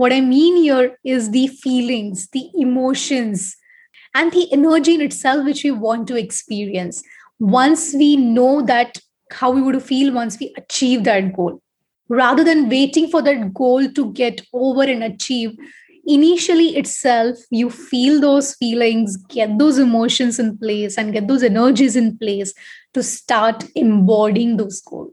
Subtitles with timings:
[0.00, 3.54] What I mean here is the feelings, the emotions,
[4.14, 7.02] and the energy in itself which we want to experience.
[7.38, 8.96] Once we know that
[9.30, 11.60] how we would feel once we achieve that goal,
[12.08, 15.50] rather than waiting for that goal to get over and achieve,
[16.06, 21.94] initially itself you feel those feelings get those emotions in place and get those energies
[21.94, 22.54] in place
[22.94, 25.12] to start embodying those goals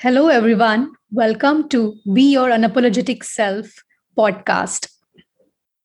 [0.00, 0.92] hello everyone.
[1.10, 3.66] Welcome to be your unapologetic self
[4.16, 4.88] podcast.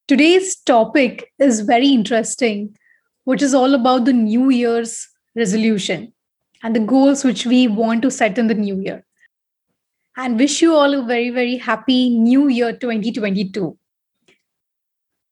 [0.07, 2.75] Today's topic is very interesting
[3.23, 6.13] which is all about the new year's resolution
[6.61, 9.03] and the goals which we want to set in the new year.
[10.17, 13.77] And wish you all a very, very happy new year 2022.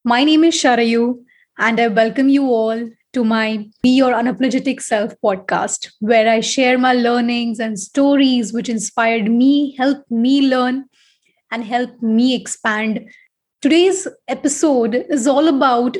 [0.03, 1.23] My name is Sharayu,
[1.59, 6.77] and I welcome you all to my Be Your Unapologetic Self podcast, where I share
[6.77, 10.85] my learnings and stories which inspired me, helped me learn,
[11.51, 13.09] and helped me expand.
[13.61, 15.97] Today's episode is all about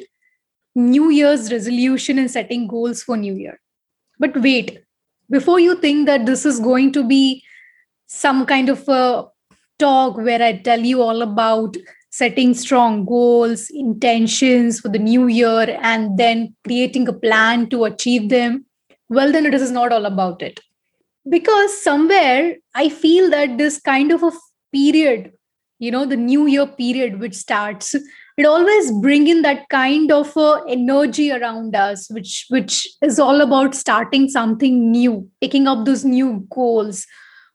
[0.74, 3.60] New Year's resolution and setting goals for New Year.
[4.18, 4.80] But wait,
[5.30, 7.44] before you think that this is going to be
[8.08, 9.26] some kind of a
[9.80, 11.76] talk where I tell you all about
[12.12, 18.30] setting strong goals, intentions for the new year, and then creating a plan to achieve
[18.30, 18.66] them,
[19.10, 20.60] well, then it is not all about it.
[21.28, 24.32] Because somewhere I feel that this kind of a
[24.74, 25.32] period,
[25.80, 27.96] you know, the new year period which starts,
[28.38, 33.42] it always bring in that kind of uh, energy around us which which is all
[33.42, 37.06] about starting something new picking up those new goals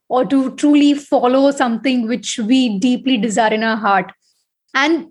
[0.09, 4.11] or to truly follow something which we deeply desire in our heart.
[4.81, 5.07] And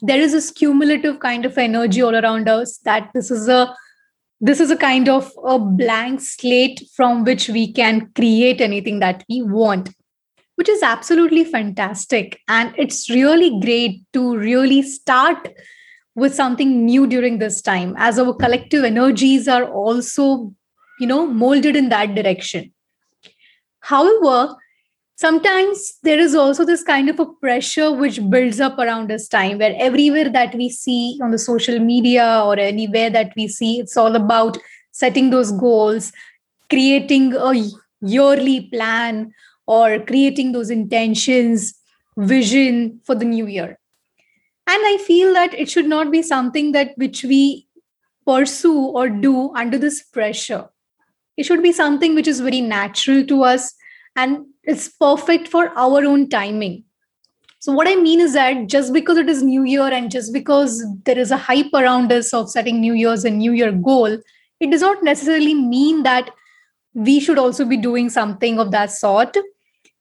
[0.00, 3.74] there is this cumulative kind of energy all around us that this is a
[4.40, 9.24] this is a kind of a blank slate from which we can create anything that
[9.28, 9.88] we want
[10.58, 12.40] which is absolutely fantastic.
[12.48, 15.48] And it's really great to really start
[16.16, 20.52] with something new during this time as our collective energies are also
[20.98, 22.72] you know molded in that direction.
[23.80, 24.56] However,
[25.18, 29.58] sometimes there is also this kind of a pressure which builds up around this time
[29.58, 33.96] where everywhere that we see on the social media or anywhere that we see, it's
[33.96, 34.56] all about
[34.92, 36.12] setting those goals,
[36.70, 37.68] creating a
[38.00, 39.32] yearly plan,
[39.66, 41.74] or creating those intentions,
[42.16, 43.78] vision for the new year.
[44.66, 47.66] And I feel that it should not be something that which we
[48.24, 50.68] pursue or do under this pressure
[51.38, 53.72] it should be something which is very natural to us
[54.18, 56.84] and it's perfect for our own timing.
[57.60, 60.84] So, what I mean is that just because it is New Year and just because
[61.04, 64.18] there is a hype around us of setting New Year's and New Year goal,
[64.60, 66.30] it does not necessarily mean that
[66.94, 69.36] we should also be doing something of that sort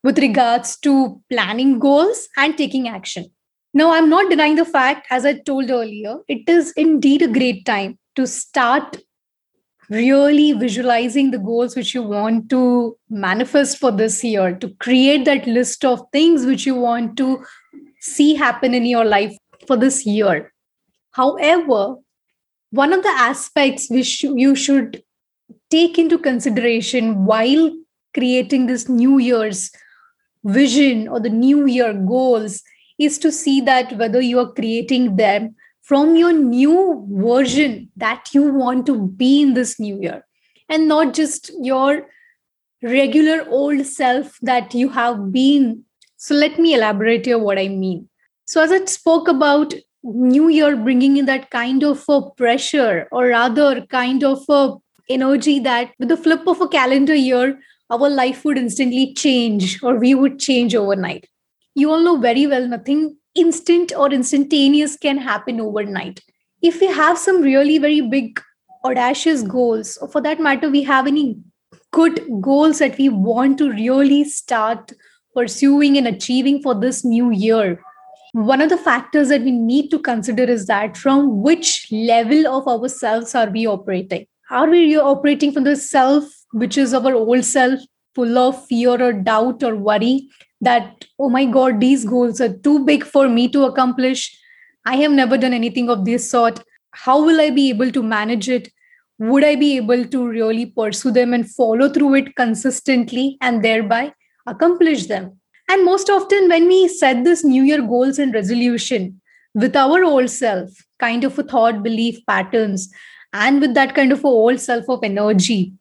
[0.03, 3.25] with regards to planning goals and taking action.
[3.73, 7.65] Now, I'm not denying the fact, as I told earlier, it is indeed a great
[7.65, 8.97] time to start
[9.89, 15.47] really visualizing the goals which you want to manifest for this year, to create that
[15.47, 17.43] list of things which you want to
[18.01, 20.53] see happen in your life for this year.
[21.11, 21.95] However,
[22.71, 25.03] one of the aspects which you should
[25.69, 27.71] take into consideration while
[28.13, 29.71] creating this New Year's
[30.43, 32.61] vision or the New Year goals
[32.99, 35.55] is to see that whether you are creating them
[35.87, 40.21] from your new version that you want to be in this new year
[40.67, 42.05] and not just your
[42.83, 45.83] regular old self that you have been.
[46.17, 48.09] So, let me elaborate here what I mean.
[48.45, 53.27] So, as I spoke about new year bringing in that kind of a pressure or
[53.27, 54.73] rather kind of a
[55.09, 57.59] energy that with the flip of a calendar year
[57.89, 61.27] our life would instantly change or we would change overnight
[61.75, 66.21] you all know very well nothing instant or instantaneous can happen overnight.
[66.61, 68.41] If we have some really very big,
[68.83, 71.37] audacious goals, or for that matter, we have any
[71.91, 74.91] good goals that we want to really start
[75.33, 77.79] pursuing and achieving for this new year,
[78.33, 82.67] one of the factors that we need to consider is that from which level of
[82.67, 84.25] ourselves are we operating?
[84.49, 87.79] Are we operating from the self, which is our old self,
[88.17, 90.15] full of fear or doubt or worry?
[90.61, 94.37] that oh my god these goals are too big for me to accomplish.
[94.85, 96.63] I have never done anything of this sort.
[96.91, 98.69] How will i be able to manage it?
[99.19, 104.13] Would i be able to really pursue them and follow through it consistently and thereby
[104.45, 105.39] accomplish them?
[105.69, 109.21] And most often when we set this new year goals and resolution
[109.53, 110.69] with our old self
[110.99, 112.89] kind of a thought belief patterns
[113.33, 115.73] and with that kind of a old self of energy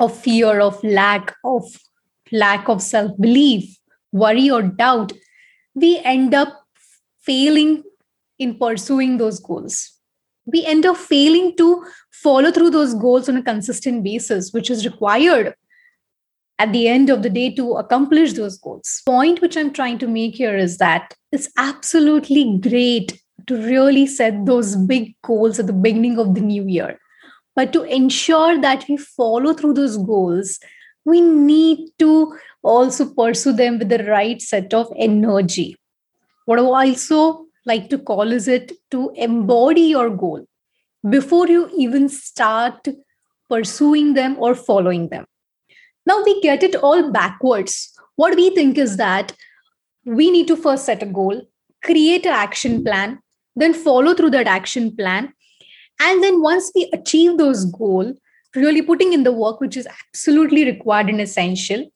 [0.00, 1.64] of fear of lack of
[2.30, 3.76] lack of self belief,
[4.10, 5.12] worry, or doubt,
[5.74, 6.64] we end up
[7.20, 7.82] failing
[8.38, 9.92] in pursuing those goals.
[10.44, 14.84] We end up failing to follow through those goals on a consistent basis, which is
[14.84, 15.54] required
[16.58, 19.02] at the end of the day to accomplish those goals.
[19.06, 24.46] Point which I'm trying to make here is that it's absolutely great to really set
[24.46, 26.98] those big goals at the beginning of the new year.
[27.54, 30.58] But to ensure that we follow through those goals,
[31.04, 35.76] we need to also pursue them with the right set of energy.
[36.46, 40.46] What I also like to call is it to embody your goal
[41.08, 42.86] before you even start
[43.48, 45.26] pursuing them or following them.
[46.06, 47.92] Now we get it all backwards.
[48.16, 49.32] What we think is that
[50.04, 51.42] we need to first set a goal,
[51.82, 53.20] create an action plan,
[53.54, 55.32] then follow through that action plan.
[56.00, 58.16] And then once we achieve those goals,
[58.54, 61.90] really putting in the work, which is absolutely required and essential,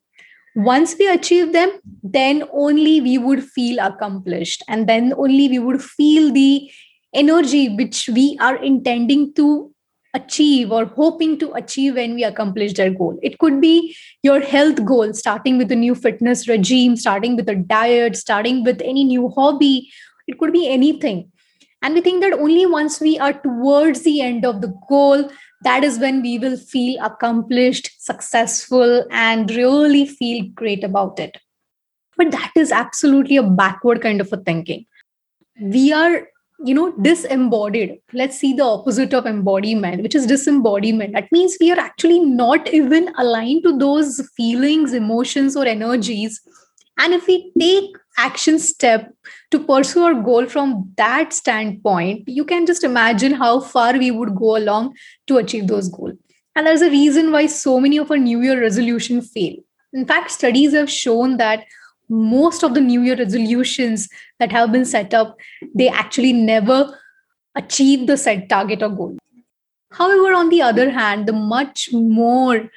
[0.54, 1.70] once we achieve them,
[2.02, 4.62] then only we would feel accomplished.
[4.68, 6.70] And then only we would feel the
[7.14, 9.72] energy which we are intending to
[10.14, 13.18] achieve or hoping to achieve when we accomplish their goal.
[13.22, 17.54] It could be your health goal, starting with a new fitness regime, starting with a
[17.54, 19.90] diet, starting with any new hobby.
[20.26, 21.30] It could be anything.
[21.86, 25.30] And we think that only once we are towards the end of the goal,
[25.62, 31.38] that is when we will feel accomplished, successful, and really feel great about it.
[32.16, 34.84] But that is absolutely a backward kind of a thinking.
[35.60, 36.26] We are
[36.64, 41.70] you know disembodied let's see the opposite of embodiment which is disembodiment that means we
[41.70, 46.40] are actually not even aligned to those feelings emotions or energies
[46.96, 49.12] and if we take action step
[49.50, 54.34] to pursue our goal from that standpoint you can just imagine how far we would
[54.34, 54.94] go along
[55.26, 56.14] to achieve those goals.
[56.54, 59.56] And there's a reason why so many of our new year resolution fail.
[59.92, 61.64] In fact studies have shown that
[62.08, 64.08] most of the new year resolutions
[64.38, 65.36] that have been set up
[65.74, 66.98] they actually never
[67.54, 69.16] achieve the set target or goal.
[69.92, 72.70] However on the other hand the much more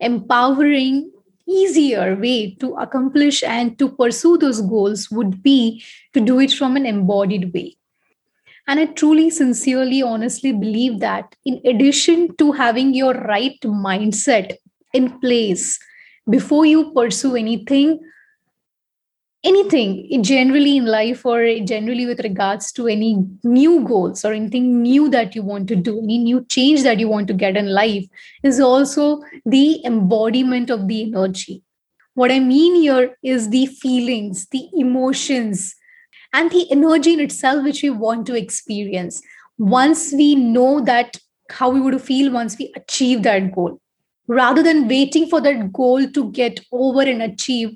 [0.00, 1.10] empowering
[1.50, 5.82] easier way to accomplish and to pursue those goals would be
[6.14, 7.76] to do it from an embodied way.
[8.68, 14.56] And i truly sincerely honestly believe that in addition to having your right mindset
[14.92, 15.78] in place
[16.28, 17.98] before you pursue anything
[19.42, 25.08] anything generally in life or generally with regards to any new goals or anything new
[25.08, 28.04] that you want to do any new change that you want to get in life
[28.42, 31.62] is also the embodiment of the energy.
[32.14, 35.74] What i mean here is the feelings the emotions
[36.34, 39.22] and the energy in itself which we want to experience.
[39.56, 41.16] Once we know that
[41.50, 43.80] how we would feel once we achieve that goal
[44.28, 47.74] rather than waiting for that goal to get over and achieve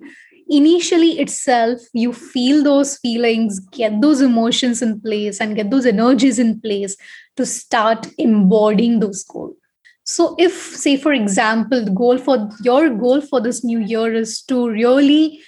[0.49, 6.39] initially itself you feel those feelings get those emotions in place and get those energies
[6.39, 6.97] in place
[7.37, 9.57] to start embodying those goals.
[10.05, 14.43] So if say for example the goal for your goal for this new year is
[14.43, 15.41] to really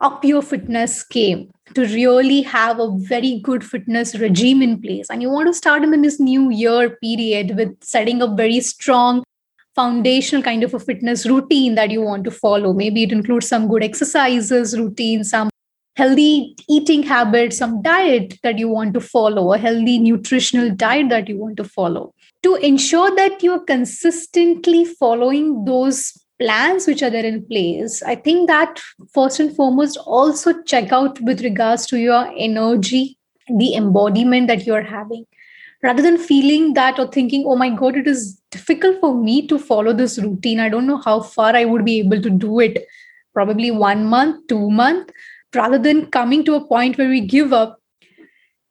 [0.00, 5.22] up your fitness game to really have a very good fitness regime in place and
[5.22, 9.22] you want to start in this new year period with setting up very strong
[9.74, 12.72] foundational kind of a fitness routine that you want to follow.
[12.72, 15.50] Maybe it includes some good exercises routine, some
[15.96, 21.28] healthy eating habits, some diet that you want to follow, a healthy nutritional diet that
[21.28, 22.12] you want to follow.
[22.42, 28.48] To ensure that you're consistently following those plans which are there in place, I think
[28.48, 28.80] that
[29.12, 33.18] first and foremost also check out with regards to your energy,
[33.58, 35.26] the embodiment that you're having
[35.82, 39.58] rather than feeling that or thinking, oh my God, it is difficult for me to
[39.58, 40.60] follow this routine.
[40.60, 42.86] I don't know how far I would be able to do it.
[43.32, 45.10] Probably one month, two month,
[45.54, 47.80] rather than coming to a point where we give up.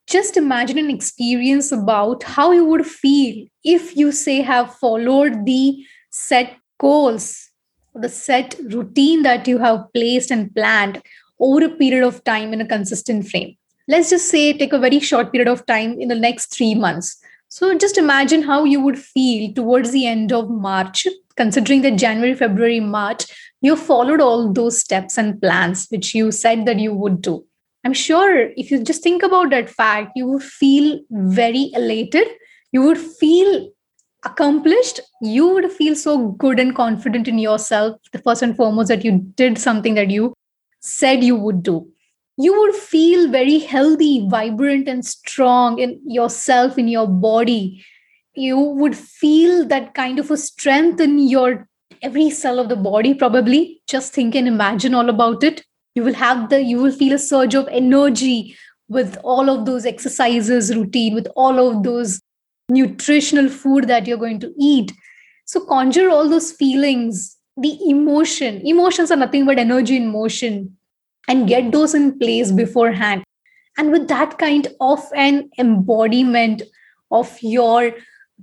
[0.06, 5.84] Just imagine an experience about how you would feel if you say have followed the
[6.10, 7.50] set goals,
[7.94, 11.00] the set routine that you have placed and planned
[11.38, 13.56] over a period of time in a consistent frame
[13.88, 17.20] let's just say take a very short period of time in the next three months.
[17.48, 21.06] So just imagine how you would feel towards the end of March,
[21.36, 23.26] considering that January, February, March,
[23.60, 27.44] you followed all those steps and plans which you said that you would do.
[27.84, 32.28] I'm sure if you just think about that fact, you would feel very elated.
[32.72, 33.70] You would feel
[34.24, 35.00] accomplished.
[35.22, 39.18] You would feel so good and confident in yourself, the first and foremost, that you
[39.34, 40.34] did something that you
[40.80, 41.90] said you would do
[42.42, 47.84] you would feel very healthy, vibrant, and strong in yourself, in your body.
[48.34, 51.68] You would feel that kind of a strength in your
[52.02, 53.82] every cell of the body probably.
[53.86, 55.64] Just think and imagine all about it.
[55.94, 58.56] You will have the you will feel a surge of energy
[58.88, 62.20] with all of those exercises routine with all of those
[62.68, 64.92] nutritional food that you're going to eat.
[65.44, 68.66] So conjure all those feelings the emotion.
[68.66, 70.76] Emotions are nothing but energy in motion
[71.30, 73.22] and get those in place beforehand.
[73.78, 76.62] And with that kind of an embodiment
[77.12, 77.92] of your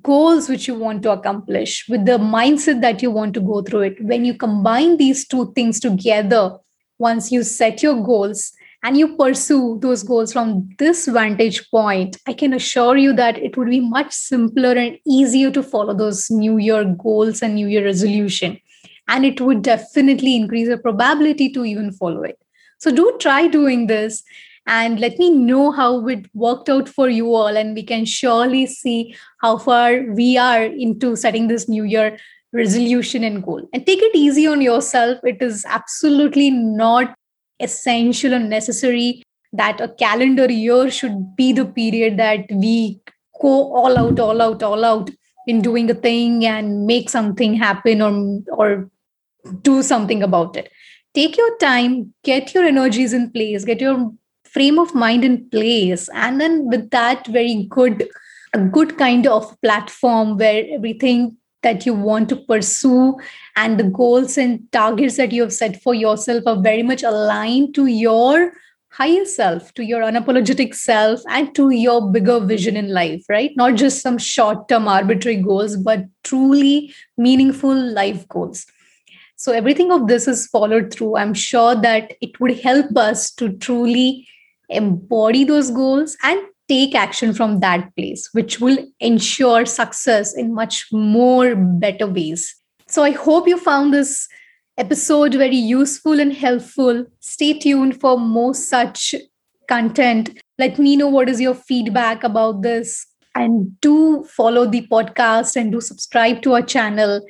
[0.01, 3.82] goals which you want to accomplish with the mindset that you want to go through
[3.82, 6.56] it when you combine these two things together
[7.00, 8.51] once you set your goals
[8.84, 13.58] and you pursue those goals from this vantage point i can assure you that it
[13.58, 17.84] would be much simpler and easier to follow those new year goals and new year
[17.84, 18.60] resolution.
[19.08, 22.38] And it would definitely increase the probability to even follow it
[22.77, 24.24] so do try doing this
[24.67, 28.65] and let me know how it worked out for you all and we can surely
[28.65, 32.17] see how far we are into setting this new year
[32.53, 33.67] resolution and goal.
[33.74, 35.19] And take it easy on yourself.
[35.24, 37.15] It is absolutely not
[37.60, 43.00] essential and necessary that a calendar year should be the period that we
[43.41, 45.10] go all out all out all out
[45.48, 48.89] in doing a thing and make something happen or or
[49.62, 50.69] do something about it
[51.17, 53.97] take your time get your energies in place get your
[54.57, 58.07] frame of mind in place and then with that very good
[58.53, 63.17] a good kind of platform where everything that you want to pursue
[63.55, 67.74] and the goals and targets that you have set for yourself are very much aligned
[67.74, 68.53] to your
[68.91, 73.51] higher self to your unapologetic self and to your bigger vision in life right?
[73.55, 78.65] Not just some short term arbitrary goals but truly meaningful life goals
[79.38, 81.15] so everything of this is followed through.
[81.15, 84.27] I'm sure that it would help us to truly
[84.67, 90.88] embody those goals and take action from that place which will ensure success in much
[90.91, 92.53] more better ways.
[92.88, 94.27] So i hope you found this
[94.77, 97.06] episode very useful and helpful.
[97.20, 99.13] Stay tuned for more such
[99.70, 100.32] content.
[100.58, 103.06] Let me know what is your feedback about this.
[103.36, 107.22] And do follow the podcast and do subscribe to our channel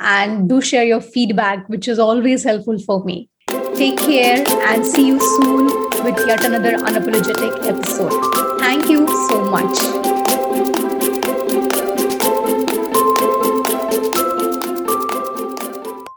[0.00, 3.28] and do share your feedback which is always helpful for me
[3.74, 5.66] take care and see you soon
[6.04, 8.12] with yet another unapologetic episode.
[8.60, 10.07] Thank you so much.